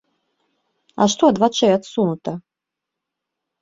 [1.03, 2.31] А што ад вачэй адсунута?